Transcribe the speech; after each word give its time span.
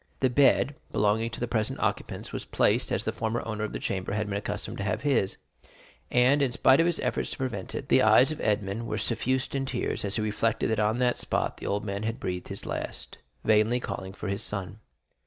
The 0.19 0.31
bed 0.31 0.73
belonging 0.91 1.29
to 1.29 1.39
the 1.39 1.47
present 1.47 1.79
occupants 1.79 2.33
was 2.33 2.43
placed 2.43 2.91
as 2.91 3.03
the 3.03 3.11
former 3.11 3.43
owner 3.45 3.63
of 3.63 3.71
the 3.71 3.77
chamber 3.77 4.13
had 4.13 4.27
been 4.27 4.35
accustomed 4.39 4.79
to 4.79 4.83
have 4.83 5.01
his; 5.01 5.37
and, 6.09 6.41
in 6.41 6.51
spite 6.51 6.79
of 6.79 6.87
his 6.87 6.99
efforts 7.01 7.29
to 7.29 7.37
prevent 7.37 7.75
it, 7.75 7.87
the 7.89 8.01
eyes 8.01 8.31
of 8.31 8.41
Edmond 8.41 8.87
were 8.87 8.97
suffused 8.97 9.53
in 9.53 9.67
tears 9.67 10.03
as 10.03 10.15
he 10.15 10.23
reflected 10.23 10.71
that 10.71 10.79
on 10.79 10.97
that 10.97 11.19
spot 11.19 11.57
the 11.57 11.67
old 11.67 11.85
man 11.85 12.01
had 12.01 12.19
breathed 12.19 12.47
his 12.47 12.65
last, 12.65 13.19
vainly 13.43 13.79
calling 13.79 14.11
for 14.13 14.27
his 14.27 14.41
son. 14.41 14.79